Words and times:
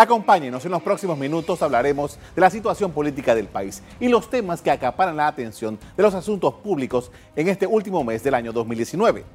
Acompáñenos, 0.00 0.64
en 0.64 0.70
los 0.70 0.80
próximos 0.80 1.18
minutos 1.18 1.60
hablaremos 1.60 2.18
de 2.34 2.40
la 2.40 2.48
situación 2.48 2.90
política 2.90 3.34
del 3.34 3.48
país 3.48 3.82
y 4.00 4.08
los 4.08 4.30
temas 4.30 4.62
que 4.62 4.70
acaparan 4.70 5.14
la 5.14 5.26
atención 5.26 5.78
de 5.94 6.02
los 6.02 6.14
asuntos 6.14 6.54
públicos 6.54 7.12
en 7.36 7.48
este 7.48 7.66
último 7.66 8.02
mes 8.02 8.22
del 8.22 8.32
año 8.32 8.50
2019. 8.50 9.26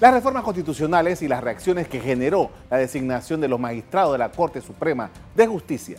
Las 0.00 0.14
reformas 0.14 0.42
constitucionales 0.42 1.20
y 1.20 1.28
las 1.28 1.44
reacciones 1.44 1.86
que 1.86 2.00
generó 2.00 2.48
la 2.70 2.78
designación 2.78 3.42
de 3.42 3.48
los 3.48 3.60
magistrados 3.60 4.12
de 4.12 4.18
la 4.20 4.32
Corte 4.32 4.62
Suprema 4.62 5.10
de 5.34 5.46
Justicia 5.46 5.98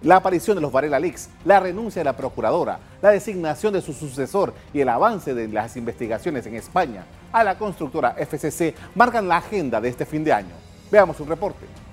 la 0.00 0.16
aparición 0.16 0.54
de 0.56 0.62
los 0.62 0.72
Varela 0.72 0.98
Leaks, 0.98 1.28
la 1.44 1.60
renuncia 1.60 2.00
de 2.00 2.04
la 2.04 2.16
procuradora, 2.16 2.78
la 3.02 3.10
designación 3.10 3.74
de 3.74 3.82
su 3.82 3.92
sucesor 3.92 4.54
y 4.72 4.80
el 4.80 4.88
avance 4.88 5.34
de 5.34 5.48
las 5.48 5.76
investigaciones 5.76 6.46
en 6.46 6.54
España 6.54 7.04
a 7.32 7.44
la 7.44 7.58
constructora 7.58 8.14
FCC 8.16 8.74
marcan 8.94 9.28
la 9.28 9.36
agenda 9.36 9.78
de 9.78 9.90
este 9.90 10.06
fin 10.06 10.24
de 10.24 10.32
año. 10.32 10.54
Veamos 10.90 11.20
un 11.20 11.28
reporte. 11.28 11.83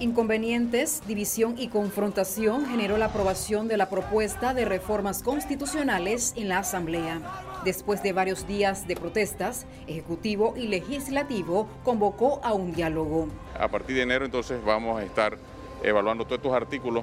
Inconvenientes, 0.00 1.02
división 1.08 1.56
y 1.58 1.66
confrontación 1.66 2.66
generó 2.66 2.98
la 2.98 3.06
aprobación 3.06 3.66
de 3.66 3.76
la 3.76 3.90
propuesta 3.90 4.54
de 4.54 4.64
reformas 4.64 5.24
constitucionales 5.24 6.34
en 6.36 6.48
la 6.48 6.60
Asamblea. 6.60 7.20
Después 7.64 8.00
de 8.04 8.12
varios 8.12 8.46
días 8.46 8.86
de 8.86 8.94
protestas, 8.94 9.66
Ejecutivo 9.88 10.54
y 10.56 10.68
Legislativo 10.68 11.66
convocó 11.82 12.40
a 12.44 12.52
un 12.52 12.72
diálogo. 12.72 13.26
A 13.58 13.66
partir 13.66 13.96
de 13.96 14.02
enero 14.02 14.24
entonces 14.24 14.64
vamos 14.64 15.00
a 15.00 15.04
estar 15.04 15.36
evaluando 15.82 16.24
todos 16.24 16.38
estos 16.38 16.52
artículos 16.52 17.02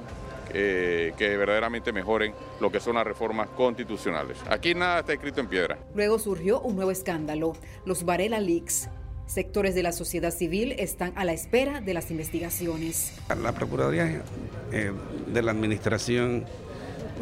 que 0.50 1.12
verdaderamente 1.18 1.92
mejoren 1.92 2.32
lo 2.60 2.72
que 2.72 2.80
son 2.80 2.94
las 2.94 3.04
reformas 3.04 3.50
constitucionales. 3.50 4.38
Aquí 4.48 4.74
nada 4.74 5.00
está 5.00 5.12
escrito 5.12 5.42
en 5.42 5.48
piedra. 5.48 5.76
Luego 5.94 6.18
surgió 6.18 6.62
un 6.62 6.76
nuevo 6.76 6.90
escándalo, 6.90 7.52
los 7.84 8.06
Varela 8.06 8.40
Leaks. 8.40 8.88
Sectores 9.26 9.74
de 9.74 9.82
la 9.82 9.90
sociedad 9.90 10.30
civil 10.30 10.72
están 10.78 11.12
a 11.16 11.24
la 11.24 11.32
espera 11.32 11.80
de 11.80 11.94
las 11.94 12.10
investigaciones. 12.12 13.12
La 13.42 13.52
Procuraduría 13.52 14.22
eh, 14.72 14.92
de 15.26 15.42
la 15.42 15.50
Administración 15.50 16.44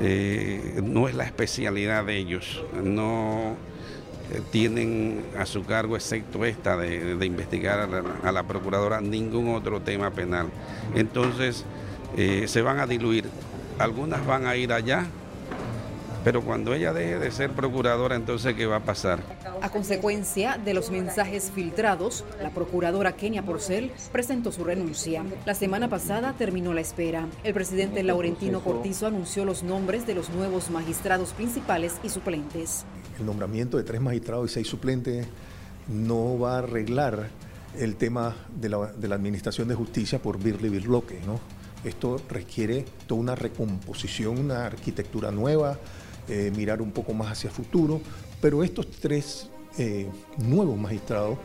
eh, 0.00 0.80
no 0.82 1.08
es 1.08 1.14
la 1.14 1.24
especialidad 1.24 2.04
de 2.04 2.18
ellos, 2.18 2.62
no 2.82 3.56
eh, 4.32 4.42
tienen 4.52 5.24
a 5.38 5.46
su 5.46 5.64
cargo, 5.64 5.96
excepto 5.96 6.44
esta 6.44 6.76
de, 6.76 7.24
investigar 7.24 7.88
a 8.22 8.32
la, 8.32 8.42
Procuradora, 8.42 9.00
ningún 9.00 9.54
otro 9.54 9.80
tema 9.80 10.10
penal. 10.10 10.48
Entonces 10.94 11.64
se 12.14 12.62
van 12.62 12.78
a 12.78 12.86
diluir, 12.86 13.24
algunas 13.78 14.24
van 14.24 14.46
a 14.46 14.54
ir 14.56 14.72
allá 14.72 15.08
pero 16.24 16.40
cuando 16.40 16.72
ella 16.72 16.94
deje 16.94 17.18
de 17.18 17.30
ser 17.30 17.50
procuradora, 17.50 18.16
entonces, 18.16 18.54
¿qué 18.54 18.64
va 18.64 18.76
a 18.76 18.84
pasar? 18.84 19.20
A 19.60 19.68
consecuencia 19.68 20.56
de 20.56 20.72
los 20.72 20.90
mensajes 20.90 21.52
filtrados, 21.54 22.24
la 22.42 22.50
procuradora 22.50 23.12
Kenia 23.12 23.44
Porcel 23.44 23.92
presentó 24.10 24.50
su 24.50 24.64
renuncia. 24.64 25.22
La 25.44 25.54
semana 25.54 25.90
pasada 25.90 26.32
terminó 26.32 26.72
la 26.72 26.80
espera. 26.80 27.28
El 27.44 27.52
presidente 27.52 28.02
Laurentino 28.02 28.60
Cortizo 28.60 29.06
anunció 29.06 29.44
los 29.44 29.62
nombres 29.62 30.06
de 30.06 30.14
los 30.14 30.30
nuevos 30.30 30.70
magistrados 30.70 31.34
principales 31.34 31.96
y 32.02 32.08
suplentes. 32.08 32.86
El 33.18 33.26
nombramiento 33.26 33.76
de 33.76 33.82
tres 33.84 34.00
magistrados 34.00 34.50
y 34.50 34.54
seis 34.54 34.66
suplentes 34.66 35.26
no 35.88 36.38
va 36.38 36.54
a 36.54 36.58
arreglar 36.58 37.28
el 37.78 37.96
tema 37.96 38.34
de 38.58 38.70
la, 38.70 39.14
administración 39.14 39.68
de 39.68 39.74
justicia 39.74 40.20
por 40.20 40.42
Birli 40.42 40.70
Birloque, 40.70 41.20
¿no? 41.26 41.38
Esto 41.84 42.18
requiere 42.30 42.86
toda 43.06 43.20
una 43.20 43.34
recomposición, 43.34 44.38
una 44.38 44.64
arquitectura 44.64 45.30
nueva, 45.30 45.78
eh, 46.28 46.52
mirar 46.56 46.80
un 46.80 46.90
poco 46.90 47.12
más 47.14 47.32
hacia 47.32 47.48
el 47.48 47.54
futuro, 47.54 48.00
pero 48.40 48.64
estos 48.64 48.90
tres 48.90 49.50
eh, 49.78 50.08
nuevos 50.38 50.78
magistrados 50.78 51.38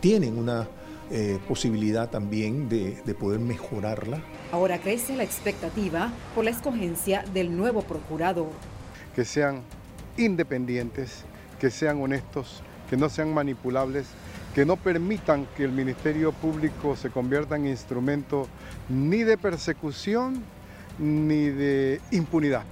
tienen 0.00 0.38
una 0.38 0.68
eh, 1.10 1.38
posibilidad 1.46 2.08
también 2.08 2.68
de, 2.68 3.02
de, 3.04 3.14
poder 3.14 3.40
mejorarla. 3.40 4.22
Ahora 4.52 4.78
crece 4.78 5.16
la 5.16 5.22
expectativa 5.22 6.10
por 6.34 6.44
la 6.44 6.50
escogencia 6.50 7.24
del 7.34 7.54
nuevo 7.56 7.82
procurador. 7.82 8.48
Que 9.14 9.24
sean 9.24 9.62
independientes, 10.16 11.24
que 11.60 11.70
sean 11.70 12.00
honestos, 12.00 12.62
que 12.88 12.96
no 12.96 13.08
sean 13.08 13.34
manipulables, 13.34 14.06
que 14.54 14.64
no 14.64 14.76
permitan 14.76 15.46
que 15.56 15.64
el 15.64 15.72
Ministerio 15.72 16.32
Público 16.32 16.96
se 16.96 17.10
convierta 17.10 17.56
en 17.56 17.66
instrumento 17.66 18.46
ni 18.88 19.24
de 19.24 19.36
persecución 19.36 20.42
ni 20.98 21.46
de 21.46 22.00
impunidad. 22.12 22.62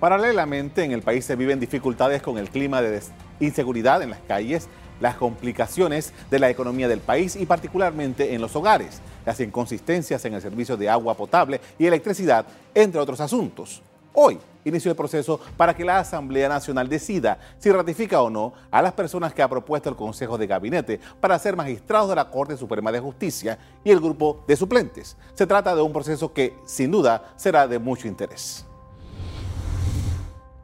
Paralelamente, 0.00 0.84
en 0.84 0.92
el 0.92 1.02
país 1.02 1.24
se 1.24 1.34
viven 1.34 1.58
dificultades 1.58 2.22
con 2.22 2.38
el 2.38 2.50
clima 2.50 2.80
de 2.80 3.02
inseguridad 3.40 4.00
en 4.00 4.10
las 4.10 4.20
calles, 4.20 4.68
las 5.00 5.16
complicaciones 5.16 6.12
de 6.30 6.38
la 6.38 6.50
economía 6.50 6.86
del 6.86 7.00
país 7.00 7.34
y 7.34 7.46
particularmente 7.46 8.32
en 8.32 8.40
los 8.40 8.54
hogares, 8.54 9.00
las 9.26 9.40
inconsistencias 9.40 10.24
en 10.24 10.34
el 10.34 10.42
servicio 10.42 10.76
de 10.76 10.88
agua 10.88 11.14
potable 11.14 11.60
y 11.78 11.86
electricidad, 11.86 12.46
entre 12.74 13.00
otros 13.00 13.20
asuntos. 13.20 13.82
Hoy 14.12 14.38
inició 14.64 14.92
el 14.92 14.96
proceso 14.96 15.40
para 15.56 15.74
que 15.74 15.84
la 15.84 15.98
Asamblea 15.98 16.48
Nacional 16.48 16.88
decida 16.88 17.38
si 17.58 17.70
ratifica 17.72 18.22
o 18.22 18.30
no 18.30 18.52
a 18.70 18.80
las 18.80 18.92
personas 18.92 19.34
que 19.34 19.42
ha 19.42 19.48
propuesto 19.48 19.88
el 19.88 19.96
Consejo 19.96 20.38
de 20.38 20.46
Gabinete 20.46 21.00
para 21.20 21.38
ser 21.40 21.56
magistrados 21.56 22.08
de 22.08 22.16
la 22.16 22.30
Corte 22.30 22.56
Suprema 22.56 22.92
de 22.92 23.00
Justicia 23.00 23.58
y 23.82 23.90
el 23.90 24.00
grupo 24.00 24.44
de 24.46 24.56
suplentes. 24.56 25.16
Se 25.34 25.46
trata 25.46 25.74
de 25.74 25.82
un 25.82 25.92
proceso 25.92 26.32
que, 26.32 26.54
sin 26.66 26.92
duda, 26.92 27.32
será 27.36 27.66
de 27.66 27.80
mucho 27.80 28.06
interés. 28.06 28.64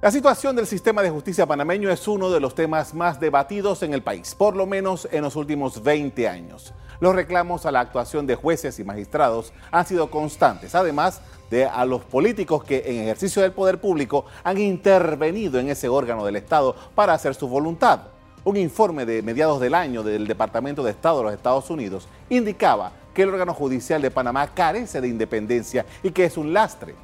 La 0.04 0.10
situación 0.10 0.54
del 0.54 0.66
sistema 0.66 1.00
de 1.00 1.08
justicia 1.08 1.46
panameño 1.46 1.88
es 1.88 2.06
uno 2.06 2.28
de 2.28 2.38
los 2.38 2.54
temas 2.54 2.92
más 2.92 3.18
debatidos 3.18 3.82
en 3.82 3.94
el 3.94 4.02
país, 4.02 4.34
por 4.34 4.54
lo 4.54 4.66
menos 4.66 5.08
en 5.10 5.22
los 5.22 5.34
últimos 5.34 5.82
20 5.82 6.28
años. 6.28 6.74
Los 7.00 7.14
reclamos 7.14 7.64
a 7.64 7.72
la 7.72 7.80
actuación 7.80 8.26
de 8.26 8.34
jueces 8.34 8.78
y 8.78 8.84
magistrados 8.84 9.54
han 9.70 9.86
sido 9.86 10.10
constantes, 10.10 10.74
además 10.74 11.22
de 11.50 11.64
a 11.64 11.86
los 11.86 12.02
políticos 12.02 12.64
que 12.64 12.82
en 12.84 13.00
ejercicio 13.04 13.40
del 13.40 13.52
poder 13.52 13.80
público 13.80 14.26
han 14.42 14.58
intervenido 14.58 15.58
en 15.58 15.70
ese 15.70 15.88
órgano 15.88 16.26
del 16.26 16.36
Estado 16.36 16.76
para 16.94 17.14
hacer 17.14 17.34
su 17.34 17.48
voluntad. 17.48 18.00
Un 18.44 18.58
informe 18.58 19.06
de 19.06 19.22
mediados 19.22 19.58
del 19.58 19.74
año 19.74 20.02
del 20.02 20.26
Departamento 20.26 20.82
de 20.82 20.90
Estado 20.90 21.20
de 21.20 21.24
los 21.24 21.32
Estados 21.32 21.70
Unidos 21.70 22.08
indicaba 22.28 22.92
que 23.14 23.22
el 23.22 23.30
órgano 23.30 23.54
judicial 23.54 24.02
de 24.02 24.10
Panamá 24.10 24.48
carece 24.48 25.00
de 25.00 25.08
independencia 25.08 25.86
y 26.02 26.10
que 26.10 26.26
es 26.26 26.36
un 26.36 26.52
lastre 26.52 26.94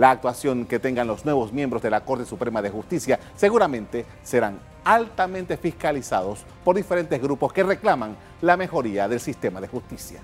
la 0.00 0.12
actuación 0.12 0.64
que 0.64 0.78
tengan 0.78 1.06
los 1.06 1.26
nuevos 1.26 1.52
miembros 1.52 1.82
de 1.82 1.90
la 1.90 2.00
Corte 2.06 2.24
Suprema 2.24 2.62
de 2.62 2.70
Justicia 2.70 3.20
seguramente 3.36 4.06
serán 4.22 4.58
altamente 4.82 5.58
fiscalizados 5.58 6.46
por 6.64 6.74
diferentes 6.74 7.20
grupos 7.20 7.52
que 7.52 7.62
reclaman 7.62 8.16
la 8.40 8.56
mejoría 8.56 9.08
del 9.08 9.20
sistema 9.20 9.60
de 9.60 9.68
justicia. 9.68 10.22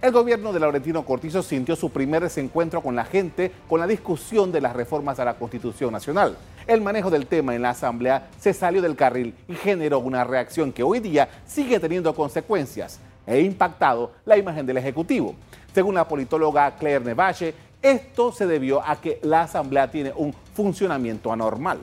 El 0.00 0.12
gobierno 0.12 0.52
de 0.52 0.60
Laurentino 0.60 1.04
Cortizo 1.04 1.42
sintió 1.42 1.74
su 1.74 1.90
primer 1.90 2.22
desencuentro 2.22 2.80
con 2.82 2.94
la 2.94 3.04
gente 3.04 3.50
con 3.68 3.80
la 3.80 3.88
discusión 3.88 4.52
de 4.52 4.60
las 4.60 4.76
reformas 4.76 5.18
a 5.18 5.24
la 5.24 5.34
Constitución 5.34 5.90
Nacional. 5.90 6.36
El 6.68 6.82
manejo 6.82 7.10
del 7.10 7.26
tema 7.26 7.56
en 7.56 7.62
la 7.62 7.70
Asamblea 7.70 8.28
se 8.38 8.54
salió 8.54 8.80
del 8.80 8.94
carril 8.94 9.34
y 9.48 9.54
generó 9.54 9.98
una 9.98 10.22
reacción 10.22 10.72
que 10.72 10.84
hoy 10.84 11.00
día 11.00 11.28
sigue 11.46 11.80
teniendo 11.80 12.14
consecuencias 12.14 13.00
e 13.26 13.40
impactado 13.40 14.12
la 14.24 14.36
imagen 14.36 14.64
del 14.64 14.76
Ejecutivo. 14.76 15.34
Según 15.74 15.94
la 15.94 16.06
politóloga 16.06 16.76
Claire 16.76 17.04
Nevache, 17.04 17.54
esto 17.82 18.32
se 18.32 18.46
debió 18.46 18.82
a 18.82 19.00
que 19.00 19.20
la 19.22 19.42
Asamblea 19.42 19.90
tiene 19.90 20.12
un 20.14 20.32
funcionamiento 20.54 21.32
anormal. 21.32 21.78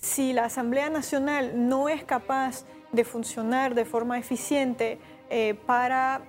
Si 0.00 0.32
la 0.32 0.44
Asamblea 0.44 0.90
Nacional 0.90 1.68
no 1.68 1.88
es 1.88 2.04
capaz 2.04 2.64
de 2.92 3.04
funcionar 3.04 3.74
de 3.74 3.84
forma 3.84 4.18
eficiente 4.18 4.98
eh, 5.30 5.54
para 5.66 6.22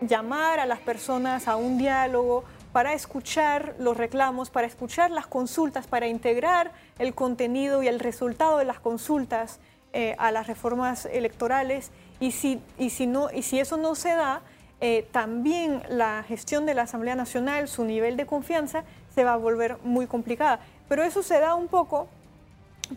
llamar 0.00 0.60
a 0.60 0.66
las 0.66 0.80
personas 0.80 1.48
a 1.48 1.56
un 1.56 1.78
diálogo, 1.78 2.44
para 2.72 2.92
escuchar 2.92 3.76
los 3.78 3.96
reclamos, 3.96 4.50
para 4.50 4.66
escuchar 4.66 5.10
las 5.10 5.26
consultas, 5.26 5.86
para 5.86 6.08
integrar 6.08 6.72
el 6.98 7.14
contenido 7.14 7.82
y 7.82 7.88
el 7.88 8.00
resultado 8.00 8.58
de 8.58 8.64
las 8.64 8.80
consultas 8.80 9.60
eh, 9.92 10.16
a 10.18 10.32
las 10.32 10.48
reformas 10.48 11.06
electorales, 11.06 11.92
y 12.20 12.30
si, 12.30 12.60
y 12.78 12.90
si, 12.90 13.06
no, 13.06 13.30
y 13.30 13.42
si 13.42 13.58
eso 13.58 13.76
no 13.76 13.94
se 13.94 14.10
da, 14.10 14.42
eh, 14.80 15.06
también 15.12 15.82
la 15.88 16.22
gestión 16.24 16.66
de 16.66 16.74
la 16.74 16.82
Asamblea 16.82 17.14
Nacional, 17.14 17.68
su 17.68 17.84
nivel 17.84 18.16
de 18.16 18.26
confianza, 18.26 18.84
se 19.14 19.24
va 19.24 19.34
a 19.34 19.36
volver 19.36 19.78
muy 19.84 20.06
complicada. 20.06 20.60
Pero 20.88 21.02
eso 21.04 21.22
se 21.22 21.40
da 21.40 21.54
un 21.54 21.68
poco 21.68 22.08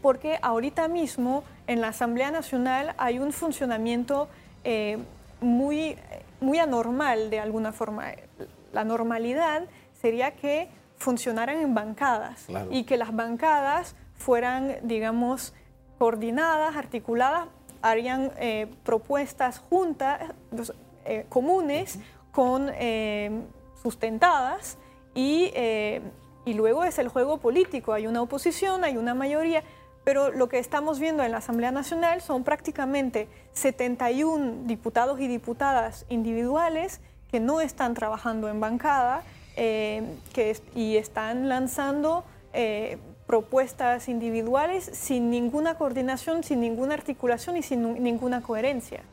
porque 0.02 0.38
ahorita 0.42 0.88
mismo 0.88 1.44
en 1.68 1.82
la 1.82 1.90
Asamblea 1.90 2.32
Nacional 2.32 2.94
hay 2.98 3.20
un 3.20 3.32
funcionamiento 3.32 4.28
eh, 4.64 4.98
muy, 5.40 5.96
muy 6.42 6.60
anormal 6.60 7.30
de 7.30 7.40
alguna 7.40 7.72
forma. 7.72 8.12
La 8.74 8.84
normalidad 8.84 9.64
sería 9.94 10.32
que 10.32 10.68
funcionaran 10.98 11.60
en 11.60 11.74
bancadas 11.74 12.48
y 12.72 12.84
que 12.84 12.98
las 12.98 13.16
bancadas 13.16 13.96
fueran, 14.16 14.78
digamos, 14.84 15.54
coordinadas, 16.00 16.76
articuladas, 16.76 17.48
harían 17.90 18.32
eh, 18.38 18.68
propuestas 18.84 19.60
juntas, 19.60 20.32
eh, 21.06 21.26
comunes, 21.30 22.00
con, 22.32 22.70
eh, 22.74 23.32
sustentadas, 23.82 24.78
y, 25.16 25.52
y 26.46 26.54
luego 26.54 26.84
es 26.84 27.00
el 27.00 27.08
juego 27.08 27.40
político. 27.40 27.94
Hay 27.94 28.06
una 28.06 28.22
oposición, 28.22 28.84
hay 28.84 28.98
una 28.98 29.16
mayoría, 29.16 29.64
pero 30.04 30.32
lo 30.32 30.48
que 30.48 30.60
estamos 30.60 31.00
viendo 31.00 31.24
en 31.24 31.32
la 31.32 31.40
Asamblea 31.40 31.72
Nacional 31.72 32.22
son 32.22 32.44
prácticamente 32.44 33.28
71 33.54 34.66
diputados 34.66 35.20
y 35.20 35.28
diputadas 35.28 36.06
individuales 36.08 37.02
que 37.32 37.40
no 37.40 37.62
están 37.62 37.94
trabajando 37.94 38.48
en 38.48 38.60
bancada 38.60 39.24
eh, 39.56 40.04
que, 40.34 40.56
y 40.76 40.98
están 40.98 41.50
lanzando 41.50 42.24
eh, 42.54 43.00
propuestas 43.28 44.08
individuales 44.08 44.90
sin 44.94 45.30
ninguna 45.30 45.76
coordinación, 45.76 46.44
sin 46.44 46.62
ninguna 46.62 46.94
articulación 46.94 47.58
y 47.58 47.64
sin 47.64 48.02
ninguna 48.02 48.42
coherencia. 48.42 49.04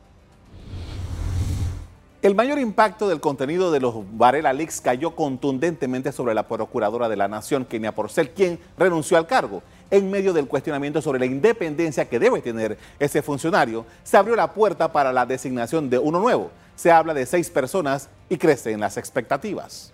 El 2.23 2.35
mayor 2.35 2.59
impacto 2.59 3.07
del 3.07 3.21
contenido 3.21 3.71
de 3.71 3.81
los 3.81 3.97
Varela 4.17 4.55
Leaks 4.55 4.81
cayó 4.81 5.15
contundentemente 5.15 6.11
sobre 6.11 6.33
la 6.33 6.49
procuradora 6.49 7.11
de 7.11 7.17
la 7.17 7.29
Nación, 7.29 7.67
Kenia 7.67 7.95
Porcel, 7.95 8.31
quien 8.31 8.59
renunció 8.79 9.19
al 9.19 9.27
cargo 9.27 9.63
en 9.91 10.11
medio 10.11 10.33
del 10.33 10.49
cuestionamiento 10.49 11.03
sobre 11.03 11.19
la 11.19 11.27
independencia 11.27 12.09
que 12.09 12.19
debe 12.19 12.41
tener 12.41 12.79
ese 12.99 13.21
funcionario, 13.21 13.85
se 14.05 14.17
abrió 14.17 14.37
la 14.37 14.55
puerta 14.55 14.91
para 14.91 15.13
la 15.13 15.27
designación 15.27 15.91
de 15.91 15.99
uno 15.99 16.19
nuevo. 16.19 16.51
Se 16.77 16.91
habla 16.91 17.13
de 17.13 17.27
seis 17.27 17.51
personas 17.51 18.09
y 18.29 18.39
crecen 18.39 18.81
las 18.81 18.97
expectativas. 18.97 19.94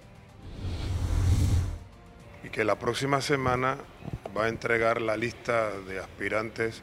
Que 2.53 2.65
la 2.65 2.79
próxima 2.79 3.21
semana 3.21 3.79
va 4.37 4.47
a 4.47 4.49
entregar 4.49 5.01
la 5.01 5.17
lista 5.17 5.71
de 5.87 6.01
aspirantes 6.01 6.83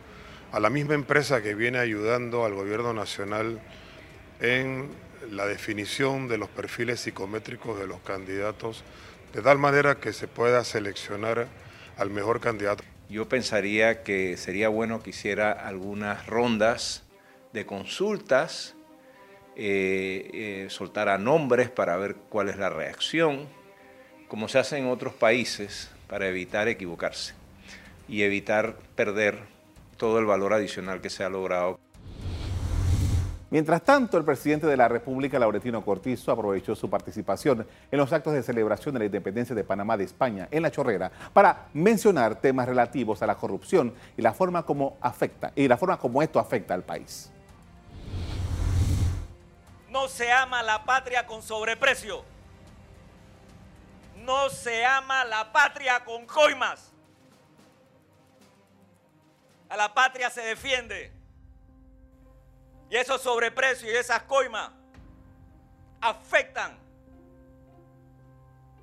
a 0.54 0.62
la 0.62 0.70
misma 0.70 0.94
empresa 0.94 1.42
que 1.42 1.56
viene 1.56 1.78
ayudando 1.78 2.46
al 2.46 2.54
gobierno 2.54 2.94
nacional 2.94 3.60
en 4.40 4.90
la 5.30 5.46
definición 5.46 6.30
de 6.30 6.38
los 6.38 6.48
perfiles 6.48 7.02
psicométricos 7.02 7.78
de 7.78 7.86
los 7.86 8.00
candidatos, 8.00 8.86
de 9.34 9.42
tal 9.42 9.58
manera 9.58 10.00
que 10.00 10.14
se 10.14 10.30
pueda 10.30 10.64
seleccionar 10.64 11.48
al 11.98 12.10
mejor 12.12 12.40
candidato. 12.40 12.86
Yo 13.10 13.28
pensaría 13.28 14.04
que 14.04 14.38
sería 14.38 14.70
bueno 14.70 15.04
que 15.04 15.10
hiciera 15.10 15.52
algunas 15.52 16.28
rondas 16.28 17.04
de 17.52 17.66
consultas, 17.66 18.76
eh, 19.58 20.30
eh, 20.34 20.68
soltara 20.70 21.18
nombres 21.18 21.70
para 21.70 21.98
ver 21.98 22.16
cuál 22.30 22.48
es 22.48 22.58
la 22.58 22.70
reacción, 22.70 23.50
como 24.28 24.48
se 24.48 24.60
hace 24.60 24.78
en 24.78 24.88
otros 24.88 25.14
países, 25.14 25.90
para 26.08 26.28
evitar 26.28 26.68
equivocarse 26.68 27.34
y 28.08 28.24
evitar 28.24 28.76
perder 28.96 29.40
todo 29.98 30.20
el 30.20 30.26
valor 30.26 30.54
adicional 30.54 31.02
que 31.02 31.10
se 31.10 31.24
ha 31.24 31.30
logrado. 31.30 31.80
Mientras 33.50 33.82
tanto, 33.82 34.18
el 34.18 34.26
presidente 34.26 34.68
de 34.68 34.76
la 34.76 34.90
República, 34.90 35.40
Laurentino 35.40 35.84
Cortizo, 35.84 36.34
aprovechó 36.34 36.76
su 36.76 36.90
participación 36.90 37.66
en 37.90 37.98
los 37.98 38.12
actos 38.12 38.34
de 38.34 38.44
celebración 38.44 38.94
de 38.94 39.00
la 39.00 39.06
independencia 39.06 39.56
de 39.56 39.64
Panamá 39.64 39.96
de 39.96 40.04
España 40.04 40.50
en 40.52 40.64
La 40.64 40.72
Chorrera 40.72 41.10
para 41.32 41.68
mencionar 41.74 42.42
temas 42.42 42.68
relativos 42.68 43.22
a 43.22 43.28
la 43.28 43.36
corrupción 43.36 43.94
y 44.18 44.22
la 44.22 44.34
forma 44.34 44.64
como 44.64 44.98
afecta 45.00 45.54
y 45.56 45.66
la 45.68 45.78
forma 45.78 45.98
como 45.98 46.22
esto 46.22 46.40
afecta 46.40 46.74
al 46.74 46.84
país. 46.84 47.32
No 49.90 50.10
se 50.10 50.30
ama 50.30 50.62
la 50.62 50.84
patria 50.84 51.26
con 51.26 51.42
sobreprecio. 51.42 52.37
No 54.28 54.50
se 54.50 54.86
ama 54.86 55.24
la 55.24 55.54
patria 55.54 56.04
con 56.04 56.26
coimas. 56.26 56.92
A 59.70 59.78
la 59.78 59.94
patria 59.94 60.30
se 60.30 60.42
defiende 60.42 61.14
y 62.90 62.98
esos 62.98 63.22
sobreprecios 63.22 63.90
y 63.90 63.96
esas 63.96 64.24
coimas 64.24 64.70
afectan 66.02 66.78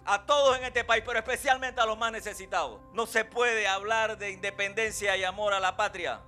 a 0.07 0.25
todos 0.25 0.57
en 0.57 0.65
este 0.65 0.83
país, 0.83 1.05
pero 1.05 1.19
especialmente 1.19 1.79
a 1.79 1.85
los 1.85 1.99
más 1.99 2.11
necesitados. 2.11 2.81
No 2.95 3.05
se 3.05 3.27
puede 3.27 3.69
hablar 3.69 4.17
de 4.17 4.31
independencia 4.31 5.15
y 5.15 5.25
amor 5.25 5.53
a 5.53 5.61
la 5.61 5.77
patria 5.77 6.23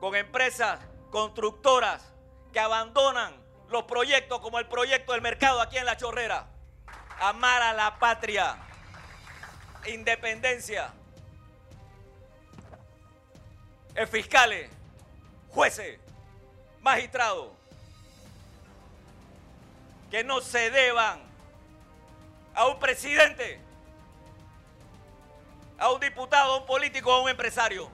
con 0.00 0.14
empresas 0.14 0.80
constructoras 1.10 2.14
que 2.50 2.60
abandonan 2.60 3.34
los 3.68 3.82
proyectos 3.82 4.40
como 4.40 4.58
el 4.58 4.68
proyecto 4.68 5.12
del 5.12 5.20
mercado 5.20 5.60
aquí 5.60 5.76
en 5.76 5.84
La 5.84 5.98
Chorrera. 5.98 6.53
Amar 7.20 7.62
a 7.62 7.72
la 7.72 7.98
patria, 7.98 8.56
independencia. 9.86 10.92
Fiscales 14.10 14.70
jueces, 15.54 16.00
magistrados, 16.82 17.48
que 20.10 20.24
no 20.24 20.40
se 20.40 20.70
deban 20.70 21.20
a 22.54 22.66
un 22.66 22.78
presidente, 22.78 23.60
a 25.78 25.90
un 25.92 26.00
diputado, 26.00 26.54
a 26.54 26.58
un 26.58 26.66
político, 26.66 27.12
a 27.12 27.22
un 27.22 27.30
empresario. 27.30 27.88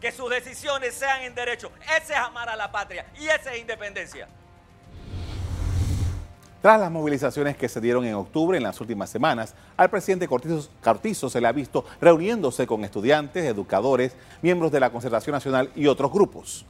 Que 0.00 0.12
sus 0.12 0.28
decisiones 0.28 0.94
sean 0.94 1.22
en 1.22 1.34
derecho. 1.34 1.72
Ese 1.96 2.12
es 2.12 2.18
amar 2.18 2.50
a 2.50 2.56
la 2.56 2.70
patria 2.70 3.06
y 3.16 3.26
esa 3.26 3.54
es 3.54 3.60
independencia. 3.60 4.28
Tras 6.64 6.80
las 6.80 6.90
movilizaciones 6.90 7.58
que 7.58 7.68
se 7.68 7.78
dieron 7.78 8.06
en 8.06 8.14
octubre 8.14 8.56
en 8.56 8.62
las 8.62 8.80
últimas 8.80 9.10
semanas, 9.10 9.54
al 9.76 9.90
presidente 9.90 10.26
Cortizo, 10.26 11.28
se 11.28 11.38
le 11.38 11.46
ha 11.46 11.52
visto 11.52 11.84
reuniéndose 12.00 12.66
con 12.66 12.82
estudiantes, 12.84 13.44
educadores, 13.44 14.16
miembros 14.40 14.72
de 14.72 14.80
la 14.80 14.88
Concertación 14.88 15.34
Nacional 15.34 15.70
y 15.76 15.88
otros 15.88 16.10
grupos. 16.10 16.64